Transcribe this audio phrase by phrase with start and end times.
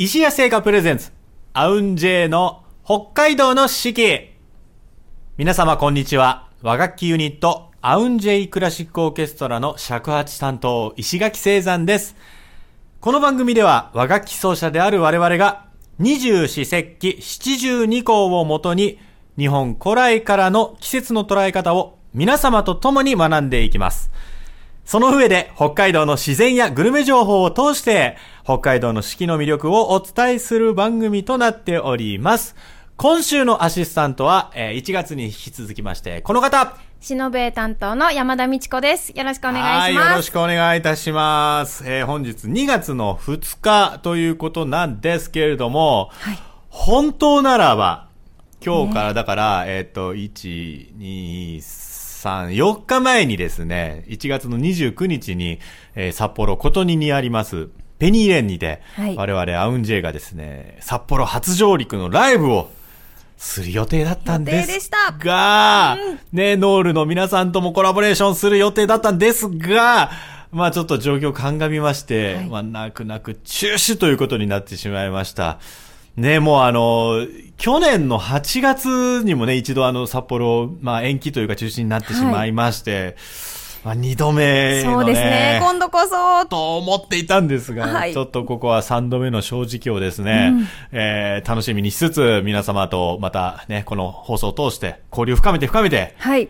[0.00, 1.10] 石屋製菓プレゼンツ、
[1.54, 4.30] アウンジェイの北海道の四季。
[5.36, 6.46] 皆様こんにちは。
[6.62, 12.14] 和楽器ユニット、アウンジェイクラシックオーケストラの尺八担当、石垣聖山です。
[13.00, 15.66] この番組では和楽器奏者である我々が
[15.98, 19.00] 二十四節気七十二項をもとに
[19.36, 24.12] 日本古来からの季節の捉え方を皆様と共に学んでいきます。
[24.88, 28.16] その上で北海道の自然やグルメ情報を通して
[28.48, 32.56] 北海道の四季の魅力をお伝えする番組となっております。
[32.96, 39.10] 今週のアシスタントは、えー1月に引き続きまして、この方しのべえ担当の山田美智子です。
[39.10, 40.16] よろしくお願いしはい、よます。
[40.16, 41.84] ろしくお願いいたします。
[41.86, 46.38] えー本日2月の2日ということなんですけれども、はい。
[46.70, 48.08] 本当ならば、
[48.64, 55.58] 今日からだから、えっ、と、1、2、3、4日前にですね、1月の29日に、
[55.94, 62.70] えー札幌琴似にあります、ペニーレンにて、はい我々アウンジェイがですね、札幌初上陸のライブを
[63.36, 64.56] する予定だったんです。
[64.56, 65.96] 予定でしたが、
[66.32, 70.10] ね、ノールの皆さんともコラボレーションする予定だったんですが、
[70.50, 75.58] まあちょっと状況鑑みまして、はいまあ泣く泣く中止ということになってしまいました。
[76.16, 77.26] ね、もうあの、
[77.58, 83.16] 去年の8月にもね、一度あの、札幌、まあ延期というか中止になってしまいまして、
[83.84, 85.58] まあ二度目のね、そうですね。
[85.62, 86.46] 今度こそ。
[86.46, 90.52] と思っていたんですが、はいちょっとここは3度目の正直をですね、
[90.92, 96.48] えー楽しみにしつつ、皆様とまたね、この放送を通して交流を深めて深めて、はい。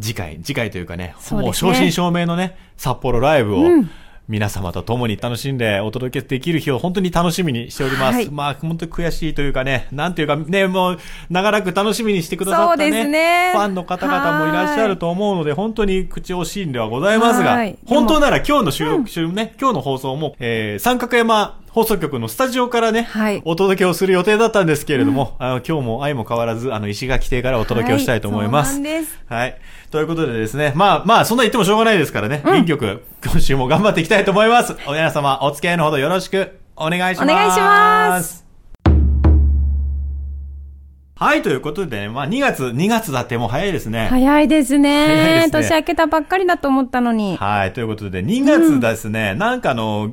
[0.00, 3.90] 次回、次回というかね、ねもう正真正銘のね、札幌ライブを、うん
[4.28, 8.14] 皆様と共に楽しんでお届けできる日を本当に楽しみにしております。
[8.14, 8.30] はい。
[8.30, 13.52] まあ、本当に悔しいというかね、なんていうかね、もう、長らく楽しみにしてくださったね、ね。
[13.52, 28.72] ファンの方々もいらっしゃると思うので、本当に口惜しいんではございますがはい、本当なら今日の収録中ね、今日の放送も、えー、三角山放送局のスタジオからね、はいお届けをする予定だったんですけれども、あの今日も相も変わらず、あの、石垣邸からお届けをしたいと思います。
[28.72, 29.20] はいそうなんです。
[29.26, 29.58] はい。
[29.90, 34.76] ということでですね、まあまあ、そんな言ってもしょうがないですからね、元気よく、今週も頑張っていきたいと思います。
[34.86, 37.32] お皆様、お付き合いのほどよろしくお願いします。
[37.32, 38.44] お願いします。
[41.14, 44.08] はい、ということでね、まあ2月、2月だってもう早いですね。
[44.10, 45.46] 早いですね。
[45.46, 47.38] すね年明けたばっかりだと思ったのに。
[47.38, 50.10] はい、ということで、2月ですね、なんかあの、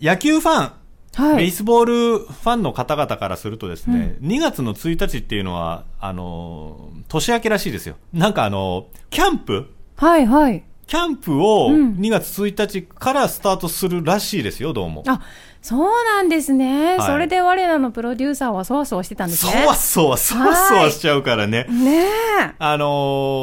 [0.00, 0.72] 野球ファン、
[1.14, 1.36] はい。
[1.36, 7.96] ベースボールファンの方々からするとですね、2月の1日っていうのは、あの、年明けらしいですよ。
[8.12, 9.70] なんかあの、キャンプ？
[9.96, 10.64] はい、はい。
[10.86, 15.02] キャンプをうん2月1日からスタートするらしいですよ、どうも。
[15.06, 15.22] あ、
[15.66, 16.98] そうなんですね。
[16.98, 17.06] はい。
[17.06, 19.64] それで我らのプロデューサーはそわそわしてたんですそね。
[19.64, 21.64] わそわ、そわそわしちゃうからね。
[21.70, 22.06] ねえ。
[22.58, 22.84] あの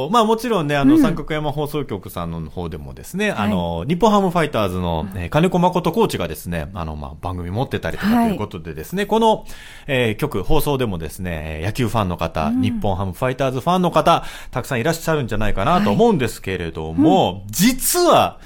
[0.09, 1.01] ーまあもちろんね、あの、うん。
[1.01, 8.31] 三角山放送局さんの方でもですね、あのー日本ハムファイターズの、えー金子誠コーチがですね、あの、まあ番組持ってたりとかとはい。
[8.33, 9.45] いうことでですね、この、
[9.87, 18.37] えー曲、放送でもですね、えー野球ファンの方、日本ハムファイターズファンの方、たくさんいらっしゃるんじゃないかなと思うんですけれども、実は、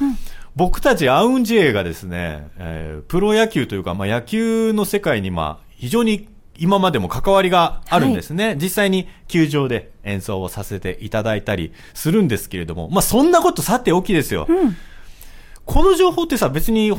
[0.56, 8.56] 僕たちアウンジェイがですね、えープロ野球というか、まあ野球の世界にまあ、非常に今までも関わりがあるんですね。
[8.60, 14.46] 実際に球場で演奏をさせていただいたりするんですけれども、まあそんなことさておきですよ。
[14.48, 14.78] うん。
[15.66, 16.94] この情報ってさ、別に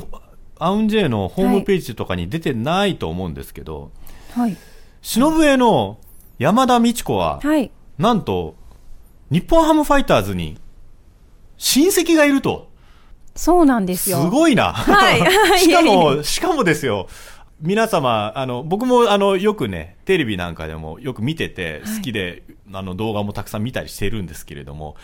[0.58, 3.90] アウンジェイのホームページとかに出てないと思うんですけど、
[4.34, 4.56] はい。
[5.00, 5.98] 篠笛の
[6.38, 7.70] 山田美智子は、はい。
[7.96, 8.56] なんと、
[9.30, 10.58] 日本ハムファイターズに
[11.56, 12.68] 親戚がいると。
[13.36, 14.28] そうなんですすよ。
[14.30, 14.72] ごいな。
[14.72, 15.20] はい
[15.60, 17.08] しかも、しかもですよ。
[17.60, 22.42] 皆様、あの、僕も、あの、よくね、テレビなんかでもよく見てて、はい好きで、
[22.72, 24.96] あの、動画もたくさん見たりしてるんですけれども、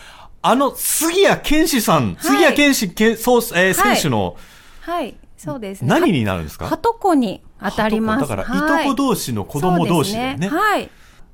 [0.42, 4.36] あの、杉谷健志さん、杉谷健志、けそうえー選手の、
[4.80, 5.14] はい。
[5.38, 5.88] そうですね。
[5.88, 6.66] 何になるんですか？
[6.66, 8.20] はとこに当たります。
[8.20, 10.48] だから、はいいとこ同士の子供同士でね。
[10.48, 10.88] はい。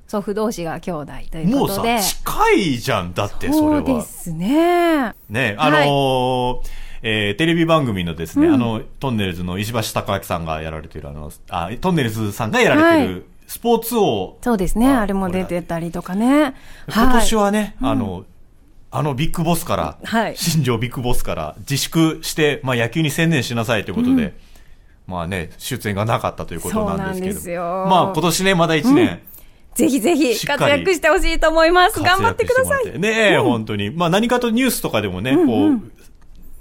[0.06, 3.82] 祖父同士が兄弟というもうさことで。、近いじゃん、だって、それそうは。
[3.82, 5.12] ですね。
[5.28, 14.88] ね、あのーえーテレビ番組のですね、うんあの、トンネルズの石橋貴明さんがやられている、あの、あ、トンネルズさんがやられてる、スポーツ王、そうですね。
[14.88, 16.54] ああれも出てたりとかね。
[16.92, 18.24] 今年ははね、あの、
[18.90, 24.34] あのビッグボスから、はい新庄ビッグボスから自粛して、まあ野球に専念しなさいということで、
[25.06, 27.62] まあね、出演がなかったということなんですけど。
[27.62, 29.18] まあ今年ね、まだ1年、い。
[29.78, 32.00] ぜひぜひ活躍してほしいと思います。
[32.00, 32.98] 頑張ってください。
[32.98, 33.90] ねえ、本当に。
[33.90, 35.80] まあ何かとニュースとかでもね、こう、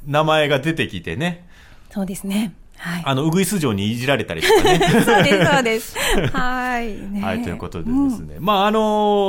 [0.07, 1.45] 名前が出てきてね、
[1.92, 2.54] そうですね。
[2.77, 3.04] はい。
[3.06, 4.80] あの、ウグイス城にいじられたりとかね。
[5.04, 5.98] そうです、そうです。
[6.31, 6.94] はい。
[7.12, 8.36] ねはい、ということでですね。
[8.39, 8.80] まあ、あの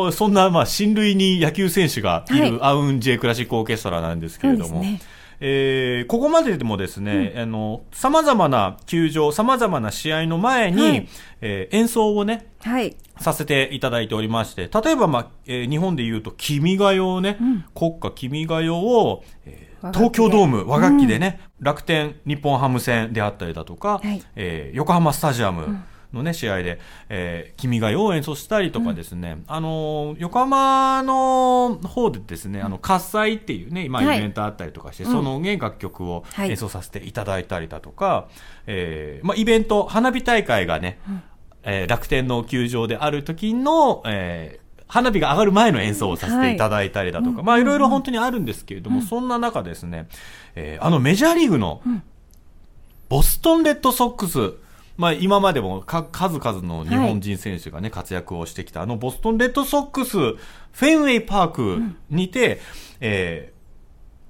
[0.09, 5.01] ーそんな、まあ、親類に野球選手がいる、はいアウンジェイクラシックオーケストラなんですけれども、ね
[5.41, 11.09] えーここまででもですね、あの、様々な球場、様々な試合の前に、はい
[11.41, 12.97] えー演奏をね、はい。
[13.21, 17.39] させていただいておりまして、例えば、まあえー日本で言うと、君が代をね、
[17.75, 24.23] 国歌君が代を、えー東京ドーム、和楽器でね、楽天日本ハム戦であったりだとか、はい。
[24.37, 25.79] えー横浜スタジアム
[26.13, 26.79] のね、試合で、
[27.09, 34.21] えー君が代を演奏したりとかですね、あのー横浜の方でですね、あの、喝采っていうね、今イはい。
[34.21, 36.51] ベントあったりとかして、そのね、楽曲をはい。
[36.51, 38.29] 演奏させていただいたりだとか、
[38.67, 40.99] えーまあ、イベント、花火大会がね、
[41.63, 50.09] えー楽天の球場である時の、えー花火が上がる前の演奏をさせていただいたりだとか、まあいろいろ本当にあるんですけれども、そんな中ですね、
[50.55, 51.83] えーあのメジャーリーグの、
[53.09, 54.55] ボストンレッドソックス、
[54.97, 62.61] まあ今までもか数々の日本人選手がね、活躍をしてきた、あのボストンレッドソックス、フェンウェイパークにて、
[63.01, 63.59] えー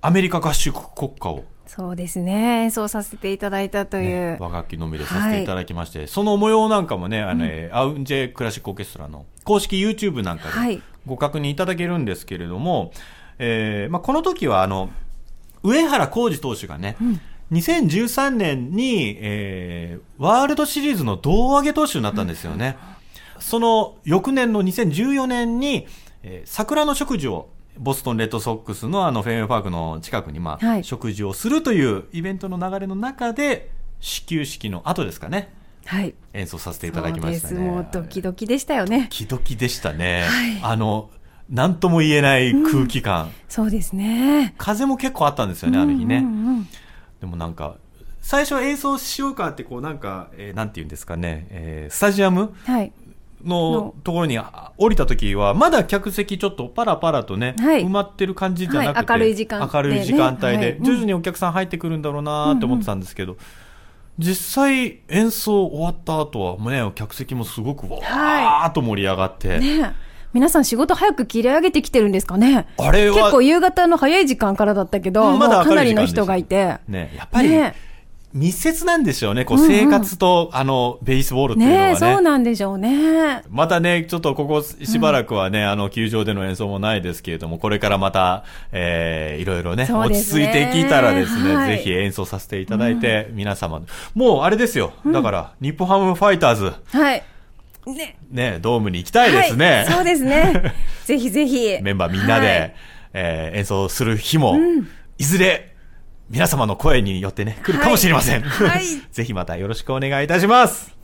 [0.01, 1.45] アメリカ合衆国歌を
[1.79, 2.63] そうですね。
[2.65, 4.33] 演奏させていただいたという。
[4.33, 12.91] ね、和楽器のみでさせていただきまして、その模様なんかもね、あの、えーアウンジェクラシックオーケストラの公式 YouTube なんかではいご確認いただけるんですけれども、
[13.39, 14.91] えーまあ、この時はあの、
[15.63, 16.97] 上原浩二投手がね、
[17.53, 22.77] 2013年に、えーワールドシリーズの胴上げ投手になったんですよね。
[23.39, 25.87] その翌年の2014年に、
[26.25, 33.71] えー桜の食事を、ボストンレッドソックスのあのフェンウェイパークの近くに、まあ、はい食事をするというイベントの流れの中で、
[34.01, 35.53] 始球式の後ですかね、
[35.85, 36.15] はい。
[36.33, 37.55] 演奏させていただきましたね。
[37.55, 37.71] そうです。
[37.71, 39.03] もうドキドキでしたよね。
[39.03, 40.25] ドキドキでしたね。
[40.29, 41.11] はいあの、
[41.51, 43.31] なんとも言えない空気感。
[43.49, 44.55] そうですね。
[44.59, 46.19] 風も結構あったんですよね、あの日ね。
[46.19, 46.69] うんうんうん
[47.21, 47.77] でもなんか、
[48.21, 52.93] 最初演奏しようかって、こうなんか、えーなんて言うんですかね、えースタジアムはい。
[53.45, 57.85] ののところにあ降りた時は、まだ客席ちょっとパラパラとね、はい。
[57.85, 60.71] 埋まってる感じじゃなくて、はい明るい時間明るい時間帯で、はい。
[60.73, 63.37] うん徐々にお客さん入ってくるんだろうなって思ってたんですけど、
[64.19, 69.81] 実際演奏終わった後は、もうね、客席もすごくわーっと盛り上がって、ね。
[69.81, 72.67] え皆さん仕事早く切り上げてきてるんですかね。
[72.79, 76.79] あれは結構夕方の早い時間からだったけど、うんまだかなりの人がいて。
[76.87, 77.75] ね、やっぱり、ね
[78.39, 81.89] 密接なんでしょうね、こう、うんうん生活と、あの、ベースボールっていうのはね。
[81.89, 83.43] ねえ、そうなんでしょうね。
[83.51, 93.83] またね、ちょっとここしばらくはね、あの、球場での演奏もないですけれども、これからまた、えー、いろいろね、そう落ち着いてきたらですね、はいぜひ演奏させていただいて、皆様、
[94.15, 97.23] もうあれですよ、だから、日本ハムファイターズ、はい。
[97.87, 98.17] ね。
[98.31, 99.71] ね、ドームに行きたいですね。
[99.71, 100.75] はい、そうですね。
[101.05, 101.79] ぜひぜひ。
[101.83, 102.75] メンバーみんなで、はい
[103.15, 104.59] えー演奏する日も、
[105.19, 105.68] いずれ、
[106.31, 108.43] 皆様の声によってね、来るかもしれません。
[108.43, 110.97] はいはい ぜひまたよろしくお願いいたします。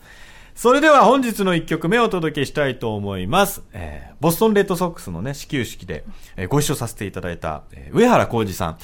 [0.54, 3.62] それでは本日の一曲目をお届けしたいと思います。
[3.72, 6.04] えーボストンレッドソックスのね、始球式で、
[6.36, 8.76] えーご一緒させていただいた、えー上原浩二さん。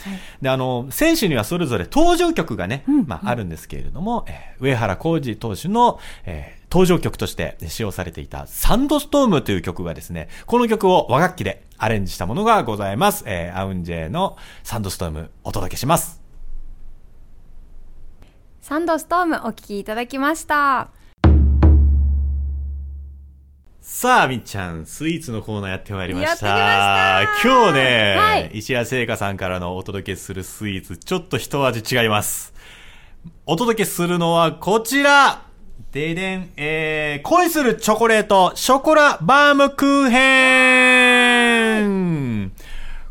[0.42, 13.24] で、あの、選手にはそれぞれ登場曲がね、まあ、あるんですけれども、えー上原浩二投手の、えー登場曲として使用されていたサンドストームという曲がですね、この曲を和楽器でアレンジしたものがございます。
[13.26, 16.19] えーアウンジェのサンドストームお届けします。
[18.62, 20.90] サンドストームお聞きいただきました。
[23.80, 26.46] さあ、みっちゃん、スイーツのコーナーやってまいりました。
[26.46, 32.52] やってきました今日ね、はい石谷製菓さんからのお届けするスイーツ、ちょっと一味違います。
[33.46, 35.42] お届けするのはこちら
[35.90, 42.52] ででん、えー、恋するチョコレート、ショコラバームクーヘン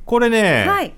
[0.06, 0.94] これね、はい。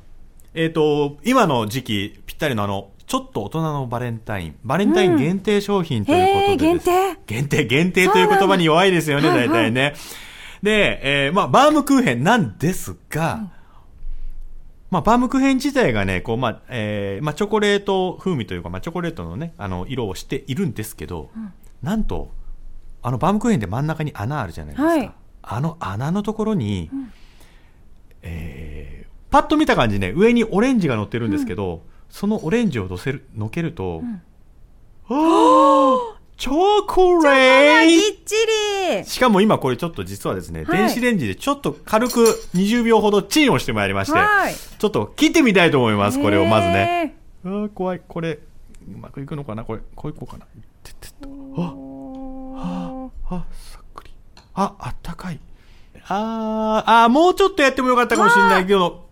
[0.54, 7.66] えっ、と、今の時期ぴったりのあの、ちょっと大人のバレンタイン、バレンタイン限定商品ということでです、へー限定？
[7.66, 9.54] 限定という言葉に弱いですよね、そうなんだ。
[9.54, 9.96] 大体ね。
[10.64, 13.50] で、えーまあ、バームクーヘンなんですが、
[14.92, 21.32] まあ、バームクーヘン自体がね、こう、まあ、えーまあ、チョコレート風味というか、まあ、チョコレートのね、あの、色をしているんですけど、
[21.84, 22.32] なんと、
[23.02, 24.88] あの、バームクーヘンって真ん中に穴あるじゃないですか。
[24.88, 25.12] はい。
[25.42, 26.90] あの穴のところに、
[28.22, 34.04] えーパッと見た感じね、上にオレンジが乗ってるんですけど、そのオレンジを乗せる、乗けると、
[35.08, 35.98] あー
[36.38, 36.54] チョ
[36.88, 38.36] コレーぎっち
[39.00, 42.24] りしかも今これちょっと実はですね、はい電子レンジでちょっと軽く
[42.56, 46.74] 20秒ほどチンをしてまいりまして、はいちょっと切ってみたいと思います、これをまずね。
[46.74, 47.18] ね。
[47.46, 49.64] あー怖い、これ、うまくいくのかな？
[49.64, 50.46] これ、こういこうかな？
[50.84, 51.76] てってっとあ、
[53.30, 54.12] あ、あ、さっくり。
[54.56, 55.40] あ、あったかい。
[56.08, 59.11] あー、あー、もうちょっとやってもよかったかもしれないけど、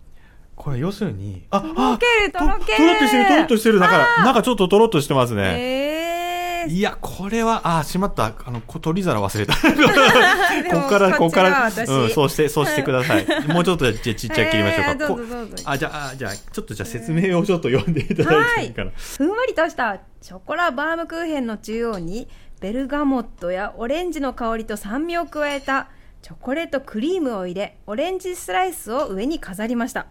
[0.60, 3.78] これ要するに、あ、あ、とろけるとろけるととろっとしてる、とろっとしてる。
[3.78, 5.42] だから、なんかちょっととろっとしてますね。
[5.56, 6.76] えです。
[6.76, 8.34] いや、これは、あ、しまった。
[8.44, 9.54] あの、こ取り皿忘れた。
[10.70, 13.26] ここから、ここから、うん、そうして、そうしてください。
[13.48, 14.90] もうちょっと、じゃあちっちゃく切りましょうか。
[14.90, 18.90] えーあ、じゃあ、あじゃあ、ちょっとじゃあ説明をちょっと読んでいただいていいかな。
[18.94, 22.28] ふんわりとしたショコラバームクーヘンの中央に
[22.60, 25.88] ベルガモットやオレンジの香りと酸味を加えた
[26.22, 30.06] チョコレートクリームを入れオレンジスライスを上に飾りました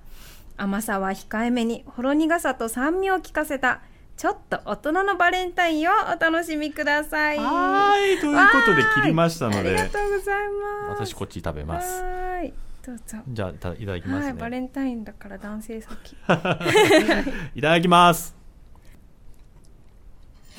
[0.59, 3.81] 甘さは控えめにほろ苦さと酸味を効かせた
[4.17, 10.47] ちょっと大人のバレンタインをお楽しみくださいはーい、ということで切りましたのありがで、とうござい
[10.89, 12.01] ます私こっち食べます。
[12.01, 12.53] はーい
[12.85, 14.65] どうぞじゃあ、たいただきますはい、バレね。
[14.65, 16.13] ンタインだから男性先
[17.55, 18.35] いただきます。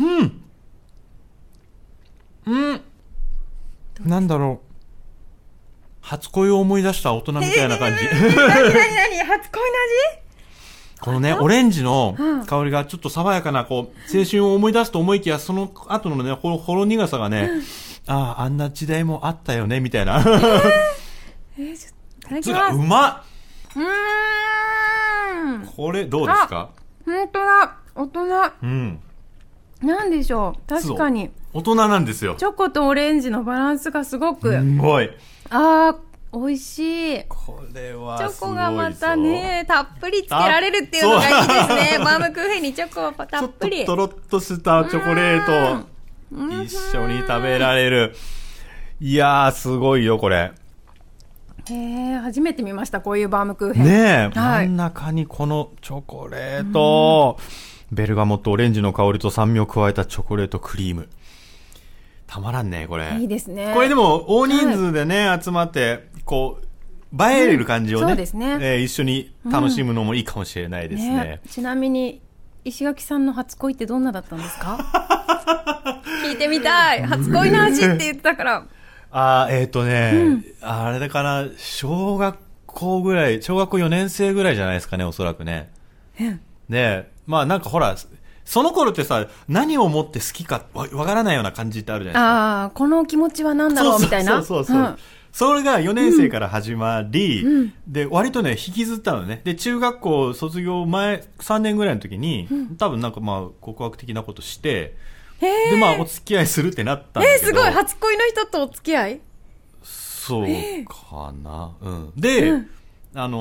[0.01, 0.43] うん。
[2.47, 2.81] うん。
[4.05, 4.70] なんだろう。
[6.11, 8.05] 初恋を思い出した大人みたいな感じ。
[8.05, 9.77] 何何何初恋の
[10.17, 12.17] 味このね、オレンジの
[12.49, 17.49] 香りがちょっと爽やかな、こう、青春を思い出すと思いきや、その後のね、ほろほろ苦さがね、
[18.09, 20.17] ああ、あんな時代もあったよね、みたいな。
[20.17, 20.29] 味
[21.59, 23.25] えー、ちょっといただきつが、うま
[23.77, 26.71] うーんこれ、どうですか
[27.05, 28.21] 本当だ大人
[28.65, 29.01] うん。
[29.81, 32.37] なんでしょう確かに大人なんですよ。
[32.37, 35.11] チョコとオレンジのバランスがすごく、すごい。
[35.51, 35.97] あー
[36.33, 36.79] 美味し
[37.17, 37.25] い。
[37.29, 38.55] これはチすごいぞ。
[38.55, 41.99] ョコがまたねたっぷりつけられるっていうのがいいですね。
[41.99, 43.85] バームクーヘンにチョコをたちょっぷり。
[43.85, 45.87] とろっとしたチョコレート
[46.33, 46.63] うん。
[46.63, 48.15] 一緒に食べられる。
[49.01, 50.53] いやー、すごいよ、これ。
[51.69, 53.85] へえ初めて見ましたこういうバームクーヘン。
[53.85, 53.93] ね
[54.35, 54.67] え、はい。
[54.69, 57.39] 真ん中にこのチョコレート、
[57.91, 61.09] ベルガモットオレンジの香りと酸味を加えたチョコレートクリーム。
[62.31, 63.17] たまらんね、これ。
[63.19, 63.73] いいですね。
[63.75, 68.59] これでも、大人数でね、集まって、こう、映える感じをね、うんそうですね。
[68.61, 71.15] えー一緒に楽しむのもいいかもしれないですね。
[71.17, 71.41] ね。
[71.51, 72.21] ちなみに
[72.65, 74.79] 石垣さんの初恋ってどんなだったんですか？
[76.25, 77.03] 聞いてみたい。
[77.05, 78.65] 初恋の味って言ってたから。
[79.11, 85.69] あーえっ、とね、あれだから、小学校ぐらい、小学校4年生ぐらいじゃないですかね、おそらくね。
[86.69, 87.97] で、まあなんかほら、
[88.51, 92.31] その頃ってさ、何をもって好きかわわからないような感じってあるじゃないですか。
[92.31, 94.43] ああこの気持ちは何だろうみたいな？
[94.43, 94.83] そうそうそうそう。
[94.93, 94.97] ん
[95.33, 97.47] それが4年生から始まり、
[97.87, 99.41] で、割とね、引きずったのね。
[99.45, 104.97] で、中学校卒業前、3年ぐらいの時に、多分なんかまあ、告白的なことして、
[105.41, 107.33] で、まあ、お付き合いするってなったんだ。
[107.33, 109.21] えー、すごい初恋の人とお付き合い？
[109.85, 110.47] そう
[110.87, 111.71] かな。
[111.81, 112.13] うん。
[112.17, 112.51] で、
[113.13, 113.39] あの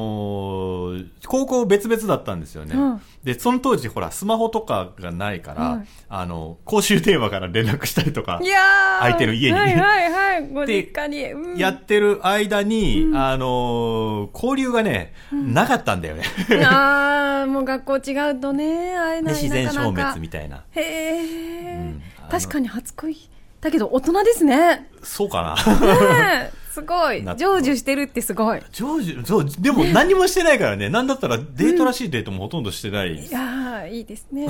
[0.96, 2.76] ー高校別々だったんですよね。
[2.76, 3.02] うん。
[3.24, 9.00] で、その当時、ほら、スマホとかがないから、はいあの、公衆電話から連絡したりとかい、やー。
[9.02, 9.58] 相手の家に。
[9.58, 10.48] はいはいはい。
[10.52, 11.58] ご実家に、うん。
[11.58, 16.24] やってる間に、あのー交流がね、なかったんだよね。
[16.66, 20.64] ああもう学校違うとね会えでない自然消滅みたいな。
[20.72, 21.94] へえ、
[22.32, 23.16] 確かに初恋。
[23.62, 24.90] だけど大人ですね。
[25.04, 25.76] そうかな。
[25.86, 30.90] ねえすごいな成就してるってすごいジョージ、そう、でも何もしてないからね。
[30.90, 33.14] なんだったらデートらしいデートもほとんどしてない。
[33.16, 34.48] いやーいいですね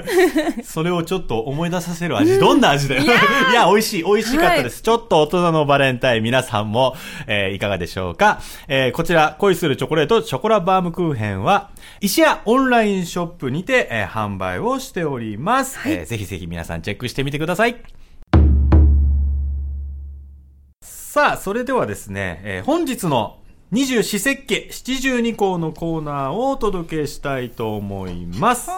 [0.64, 3.02] それをちょっと思い出させる味、どんな味だよ。
[3.02, 3.14] い いや
[3.54, 4.82] や美味しい、美味しかったです。
[4.82, 8.40] ちょっと大人のバレンタイン、皆さんも、えーいかがでしょうか。
[8.68, 17.99] えーこちら、恋するチョコレート、チョコラバームクーヘンは、石屋オンラインショップにて、えー販売をしております、えーぜひぜひ皆さんチェックしてみてください。
[21.12, 23.40] さあ、それではですね、えー本日の
[23.72, 28.70] 二十四節気七十二項のコーナーをお届けしたいと思います。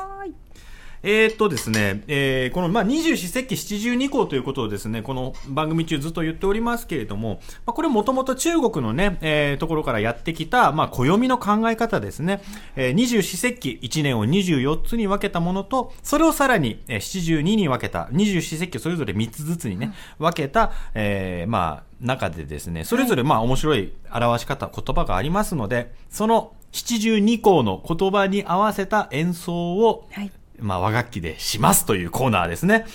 [1.05, 12.41] えーっとですね、えーこの、まあ、二十四節気七十二項ということをですね、この番組中ずっと言っておりますけれども、まあ、これもともと中国のね、えーところからやってきた、まあ、暦の考え方ですね。
[12.77, 32.87] え二十四節気、一年を二十四つに分けたものと、それをさらに、七十二に分けた、二十四節気それぞれ三つずつにね、分けた、えーまあ、中でですね、それぞれまあ面白い表し方、言葉がありますので、その七十二項の言葉に合わせた演奏を、はいまあ、和楽器でしますというコーナーですね。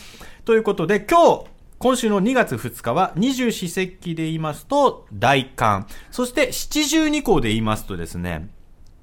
[0.45, 1.45] ということで、今日、
[1.79, 5.85] 今週の2月2日は、二十四節気で言いますと、大寒。
[6.11, 8.49] そして、七十二項で言いますとですね、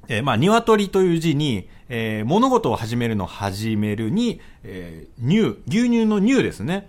[0.08, 6.88] えーまあ、鶏という字に、えー物事を始めるの始めるに、えー乳、牛乳の乳ですね。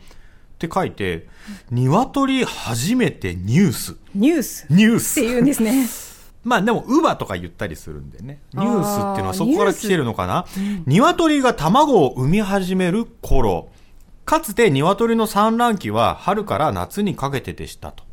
[0.55, 1.27] って書いて、
[1.69, 3.95] 鶏初めてニュース。
[4.15, 5.22] ニュースっニュースて。
[5.22, 5.86] 言うんですね
[6.45, 8.39] まあでも、乳母とか言ったりするんでね。
[8.53, 10.45] ニュースっていうのはそこから来てるのかな？
[10.85, 13.67] 鶏が卵を産み始める頃。
[14.25, 18.03] かつて鶏の産卵期は春から夏にかけてでしたと。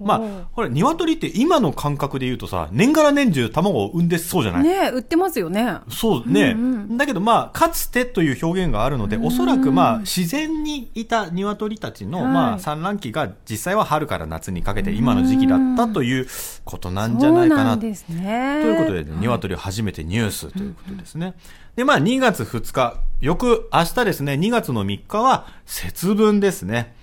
[0.00, 5.78] まあ、ほら、鶏って今の感覚で言うとさ、年がら年中卵を産んでそうじゃない、ねえ売ってますよね。
[5.88, 16.26] そうね、うんうんだけどまあ、かつてという表現があるので、うんおそらくまあ、自然にいた鶏たちの、はいまあ、産卵期が実際は春から夏にかけて今の時期だったという
[16.64, 17.60] ことなんじゃないかな。
[17.60, 18.60] そうなんですね。
[18.62, 21.34] ということで、ね、鶏を初めてニュースということですね。
[21.76, 26.94] で、まあ、2月2日、翌明日ですね、2月の3日は節分ですね。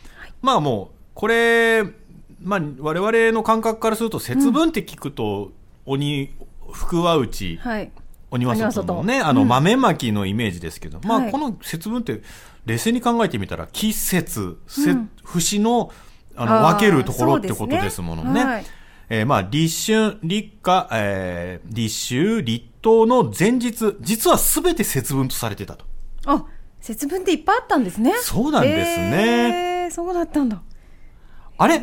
[0.41, 1.85] まあもう、これ、
[2.43, 5.51] まあ、我々の感覚からすると、節分って聞くと、
[5.85, 6.33] 鬼、
[6.71, 7.91] 福は内、はい。
[8.31, 12.21] 鬼は外のね、あの、うん豆まきのイメージですけど、まあ、はいこの節分って、
[12.65, 15.91] 冷静に考えてみたら、季節、せうん節の、
[16.35, 18.43] あの、分けるところってことですものね。
[18.43, 18.65] はい
[19.09, 25.85] えーまあ、立春、立夏、えー立秋、立冬の前日、実はすべて節分とされてたと。
[26.25, 26.45] あ、
[26.79, 28.13] 節分っていっぱいあったんですね。
[28.21, 29.83] そうなんですね。
[29.85, 30.61] へーそうだったんだ。
[31.57, 31.81] あれ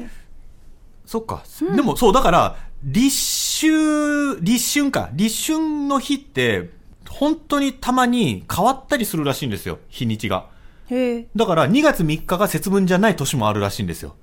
[1.10, 1.42] そっか。
[1.74, 5.10] でも、そう、だから、立秋、立春か。
[5.12, 6.70] 立春の日って、
[7.08, 10.46] 本当にたまに変わったりするらしいんですよ、日にちが。
[10.88, 11.26] へえ。
[11.34, 14.14] だから、2月3日が節分じゃない年もあるらしいんですよ。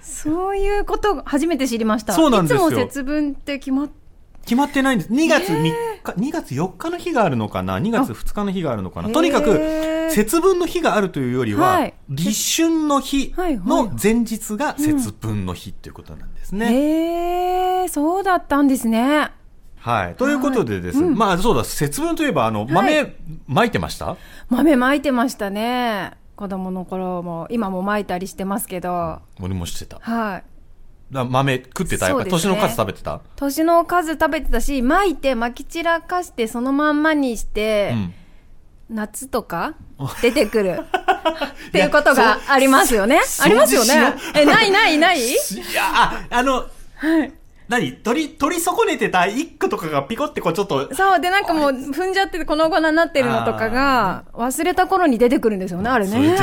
[0.00, 2.14] そういうこと初めて知りました。
[2.14, 3.88] そうなんですよいつも節分って決まっ
[4.48, 5.12] 決まってないんです。
[5.12, 5.72] 2月3日、
[6.12, 9.10] 2月4日の日があるのかな ?2 月2日の日があるのかな？
[9.10, 9.52] とにかく、
[10.10, 16.72] 節分の日があるというよりは、はい立春の日はいはいの前日が節分の日っていうことなんですね。
[16.72, 19.30] へえ、そうだったんですね。
[19.76, 20.14] はい。
[20.14, 23.06] ということでですね、うんまあそうだ、節分といえば、あの、豆、は
[23.46, 24.16] まいてました？
[24.48, 26.12] 豆まいてましたね。
[26.36, 29.18] 子供の頃も、今もまいたりしてますけど。
[29.42, 29.98] 俺もしてた。
[30.00, 30.44] はい。
[31.10, 32.08] だ豆食ってた？
[32.08, 33.20] やっぱりねの数食べてた？
[33.36, 38.14] 年の数食べてたし、まいて、まき散らかして、そのまんまにして、うん。
[38.90, 39.74] 夏とか
[40.22, 40.80] 出てくる。
[41.68, 43.22] っていうことがありますよね。
[43.24, 44.14] そありますよね。
[44.34, 45.20] え、ないないない？
[45.28, 45.32] い
[45.74, 46.66] や、あ、あの、
[47.68, 47.92] 何？
[47.92, 56.36] 取り、取り損ねてた一個とかがピコってこうちょっと、そう、で、なんかもう、踏んじゃってて粉々になってるのとかが、忘れた頃に出てくるんですよね、あれね。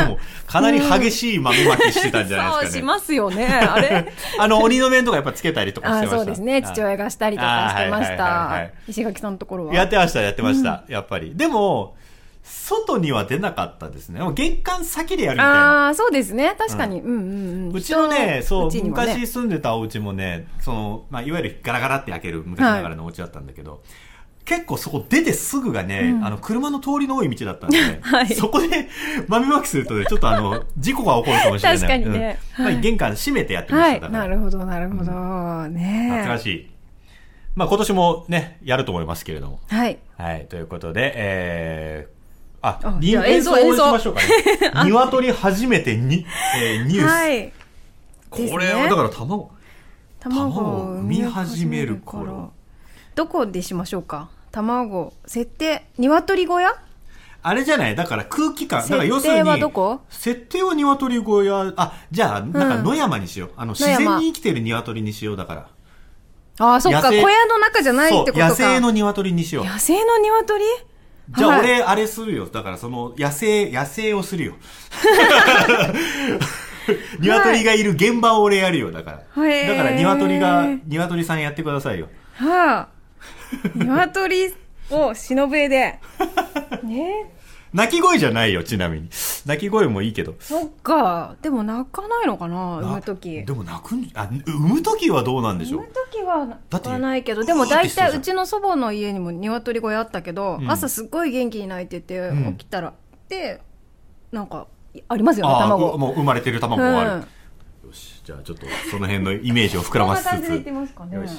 [0.45, 2.81] かなり激しい豆まきしてたんじゃないそうですかね。
[2.81, 4.13] しますよね、あれ。
[4.39, 6.17] あの、鬼の面とかやっぱつけたりとかしてあました。
[6.17, 6.61] そうですね。
[6.61, 8.73] 父親がしたりとかしてましたい。
[8.87, 9.73] 石垣さんのところは。
[9.73, 10.83] やってました、やってました。
[10.87, 11.35] やっぱり。
[11.35, 11.95] でも、
[12.45, 14.21] 外には出なかったですね。
[14.35, 15.85] 玄関先でやるみたいな。
[15.85, 16.55] ああ、そうですね。
[16.57, 17.01] 確かに。
[17.01, 17.75] うんうんうん。
[17.75, 23.81] うちのね、そう、ね昔住んでたお家もね、その、まあ、いわゆるガラガラって開ける昔ながらのお家だったんだけど、
[24.45, 28.87] 結構そこ出てすぐがね、あの、車の通りの多い道だったんで、 はいそこで
[29.27, 31.79] 豆まきするとね、ちょっとあの、 事故が起こるかもしれない。
[31.79, 33.89] 確かにねうんまあ、玄関閉めてやってました。
[33.89, 34.01] はい。
[34.01, 35.67] だからなるほど、なるほど。
[35.69, 36.69] ね懐かしい。
[37.55, 39.59] まあ、今年もね、やると思いますけれども。
[39.67, 39.97] はい。
[40.17, 42.14] はい、ということで、えー、
[42.67, 44.83] あ、あにじゃあ演奏演奏しましょうかね。
[44.89, 46.25] 鶏初めてに、
[46.57, 47.05] えーニュース。
[47.05, 47.53] はい。
[48.29, 49.51] これは、だから卵。
[50.19, 52.51] 卵卵をを産み始める頃
[53.13, 54.29] どこでしましょうか？
[54.51, 55.13] 卵。
[55.27, 56.73] 設定、鶏小屋？
[57.43, 57.95] あれじゃない？
[57.95, 58.81] だから空気感。
[58.81, 59.49] だから要設定するに。
[59.51, 59.99] はどこ？
[60.09, 61.73] 設定は鶏小屋。
[61.77, 63.51] あ、じゃあ、なんか野山にしよう。
[63.55, 65.67] あの、自然に生きてる鶏にしようだから。
[66.57, 67.09] ああ、そっか。
[67.09, 68.49] 小屋の中じゃないってことか。
[68.49, 69.65] 野生の鶏にしよう。
[69.65, 70.63] 野生の鶏？
[71.29, 72.45] じゃあはい俺、あれするよ。
[72.45, 74.53] だからその、野生、野生をするよ。
[77.19, 79.43] 鶏がいる現場を俺やるよ、だから。
[79.47, 82.09] へーだから鶏が、鶏さんやってくださいよ。
[82.33, 82.87] はあ。
[83.75, 84.53] 鶏
[84.91, 85.99] を忍ぶ絵で。
[86.83, 87.31] ね
[87.75, 89.09] 鳴き声じゃないよ、ちなみに。
[89.45, 90.33] 鳴き声もいいけど。
[90.39, 91.35] そっか。
[91.41, 93.43] でも泣かないのかな産むとき。
[93.43, 95.81] でも泣くん、あ、産むときはどうなんでしょう？
[95.81, 102.93] 産むときは泣かないけど、でも大体うちの祖母の家にも鶏小屋あったけど、うん朝すっごい元気に泣いてて、うん起きたら、
[103.27, 103.61] で、
[104.31, 104.67] なんか、
[105.09, 105.91] ありますよね、卵。
[105.91, 107.11] うもう生まれてる卵もある。
[107.11, 110.73] うんよし、じゃあちょっとその辺のイメージを膨らませつこんな感じで言ってつ。
[110.73, 111.15] ますかね。
[111.17, 111.33] よし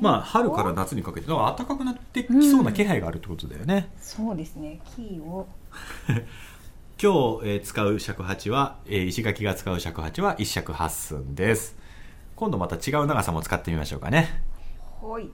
[0.00, 3.90] まあ、春から夏にかけて、暖かくなってきそうな気配があるってことだよね。
[4.00, 5.46] そうですね、キーを。
[6.98, 11.76] 今日、えー使う尺八は、えー石垣が使う尺八は一尺八寸です。
[12.36, 14.42] 今度また違う長さも使ってみましょうかね。
[15.00, 15.30] ほい。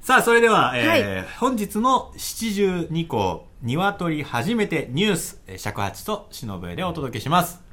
[0.00, 7.69] さあ、それでは、えー本日の七十二項、鶏初めてニュース、えー尺八と忍笛でお届けします。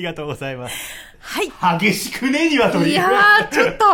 [0.00, 0.74] りがとうございます。
[1.20, 2.90] はい激しくね、鶏。
[2.90, 3.84] いやーちょっと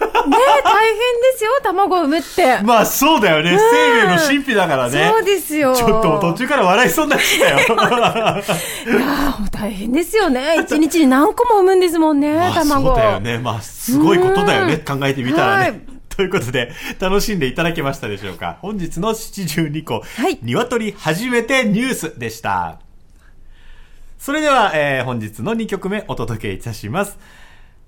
[0.00, 3.56] ねえ大変ですよ卵を産むって、まあそうだよね。
[3.56, 5.10] 生命の神秘だからね。
[5.10, 7.58] そうですよちょっと途中から笑いそうになってきたよ。
[7.58, 13.38] いやーもう大変ですよね一日に何個も産むんですもんね、 まあ卵そうだよね。
[13.38, 14.78] まあすごいことだよね。
[14.78, 15.62] 考えてみたらね。
[15.62, 15.80] はい
[16.16, 22.83] ということで、楽しんでいただけましたでしょうか本日の72個、はい鶏初めてニュースでした。
[24.24, 27.18] それでは、えー本日の2曲目お届けいたします。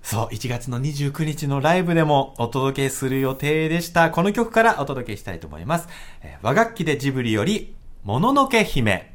[0.03, 4.11] そう、1月の29日のライブでもお届けする予定でした。
[4.11, 5.89] この曲からお届けしたいと思います。
[6.21, 9.15] えー和楽器でジブリより、もののけ姫。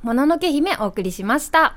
[0.00, 1.74] もののけ姫お送りしました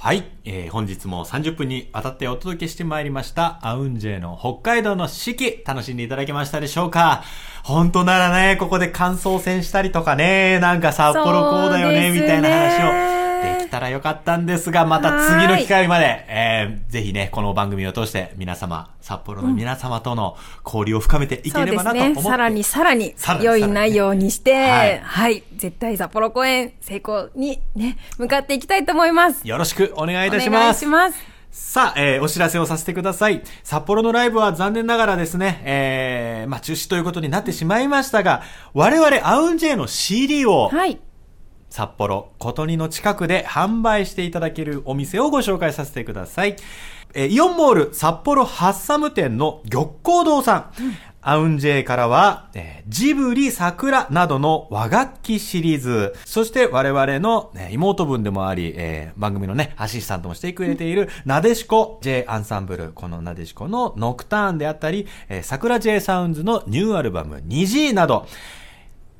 [0.00, 7.24] はい、えー本日も30分にわたってお届けしてまいりました、アウンジェの北海道の四季、楽しんでいただけましたでしょうか？
[7.64, 12.20] 本当ならね、ここで感想戦したりとかね、なんか札幌こうだよね、ね。
[12.20, 22.30] みたいな話をできたらよかったんですが、また次の機会まで、えーぜひね、この番組を通して皆様、札幌の皆様との交流を深めていければなと思って、すね。
[22.30, 25.00] さらにさらに良い内容にしてはい。
[25.00, 29.46] はい、絶対札幌公演成功にね向かっていきたいと思います。
[29.46, 30.76] よろしくお願いいたしお願ます。
[30.78, 31.18] いします。
[31.50, 33.42] さあ、えーお知らせをさせてください。
[33.64, 38.42] 札幌のライブは残念ながらですね、えーまあ中止ということになってしまいましたが、
[38.74, 40.98] 我々アウンジェイの CD をはい
[41.70, 46.56] 札幌、琴似の近くで販売していただけるお店をご紹介させてください。
[47.14, 50.70] えーイオンモール札幌ハッサム店の玉光堂さん。
[51.20, 68.26] アウンジェイからは、えージブリ桜などの和楽器シリーズ、そして我々の、ね妹分でもあり、えー番組のね、アシスタントもしてくれている、なでしこ J アンサンブル、このなでしこのノクターンであったり、えー桜 J サウンズのニューアルバム 2G など、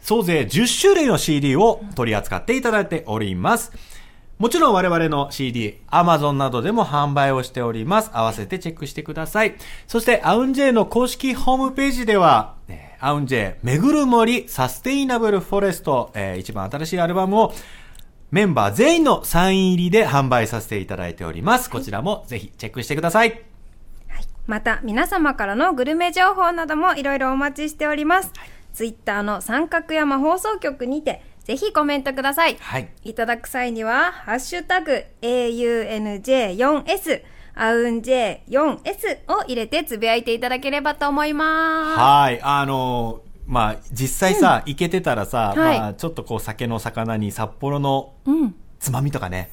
[0.01, 3.73] 総勢10種類の CD を取り扱っていただいております。
[4.39, 8.11] もちろん我々の CD、Amazon などでも販売をしております。
[8.13, 9.57] 合わせてチェックしてください。
[9.89, 17.55] そして、アウンジェイの公式ホームページでは、えーアウンジェイ、めぐる森サステイナブルフォレスト、えー一番新しいアルバムを
[18.31, 21.71] メンバー全員のサイン入りで販売させていただいております。
[21.71, 23.43] こちらもぜひチェックしてください。
[24.47, 28.33] また皆様からのグルメ情報などもいろいろお待ちしております、
[28.73, 32.89] ツイッターの三角山放送局にてぜひコメントください、はい。
[33.05, 37.23] いただく際には「ハッシュタグ #AUNJ4S」
[37.61, 41.99] アウン J4S を入れてつぶやいていただければと思います。
[41.99, 42.41] はい。
[42.41, 45.81] あのーまあ、実際さ、行けてたらさ、はい。
[45.81, 48.55] まあ、ちょっとこう、酒の魚に札幌のうん。
[48.79, 49.51] つまみとかね、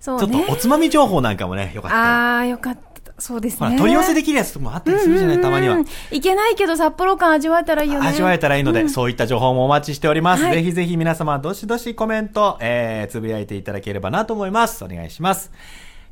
[0.00, 0.26] そうね。
[0.26, 2.36] ちょっとおつまみ情報なんかもね、よかったら。
[2.36, 2.80] ああよかった
[3.20, 5.86] そうですね取り寄せできるやつとかもあったりするじゃない、たまにはうん。
[6.10, 10.42] いけないけど札幌感味わえたらいいよね味わえたらいいので、うんそういった情報もお待ちしております。
[10.42, 14.84] はいぜひぜひ皆様、どしどしコメント、えー、つぶやいていただければなと思います。
[14.84, 15.52] お願いします。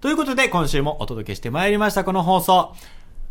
[0.00, 2.72] ということで、今週もお届けしてまいりました、この放送。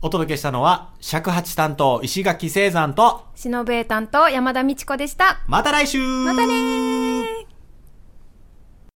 [0.01, 7.56] お届けしたのは、尺八担当、石垣聖山と、篠笛担当山田美智子でしたまた来週またねー